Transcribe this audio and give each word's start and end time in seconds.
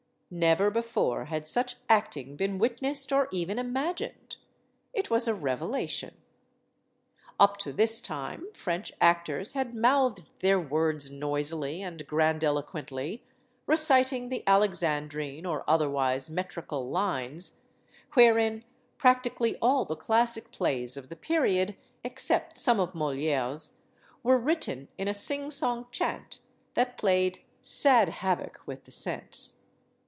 Never 0.33 0.69
before 0.71 1.25
had 1.25 1.45
such 1.45 1.75
acting 1.89 2.37
been 2.37 2.57
witnessed 2.57 3.11
or 3.11 3.27
even 3.33 3.59
imagined. 3.59 4.37
It 4.93 5.09
was 5.09 5.27
a 5.27 5.33
revelation. 5.33 6.13
Up 7.37 7.57
to 7.57 7.73
this 7.73 7.99
time 7.99 8.47
French 8.53 8.93
actors 9.01 9.51
had 9.51 9.75
mouthed 9.75 10.23
their 10.39 10.57
words 10.57 11.11
noisily 11.11 11.81
and 11.81 12.07
grandiloquently, 12.07 13.25
reciting 13.65 14.29
the 14.29 14.41
Alexandrine 14.47 15.45
or 15.45 15.69
otherwise 15.69 16.29
metrical 16.29 16.89
lines 16.89 17.59
wherein 18.13 18.63
practically 18.97 19.57
all 19.61 19.83
the 19.83 19.97
classic 19.97 20.49
plays 20.49 20.95
of 20.95 21.09
the 21.09 21.17
period, 21.17 21.75
except 22.05 22.55
some 22.55 22.79
of 22.79 22.95
Moliere's, 22.95 23.81
were 24.23 24.37
written 24.37 24.87
in 24.97 25.09
a 25.09 25.13
singsong 25.13 25.87
chant 25.91 26.39
that 26.75 26.97
played 26.97 27.41
sad 27.61 28.07
havoc 28.07 28.61
with 28.65 28.85
the 28.85 28.91
sense. 28.91 29.57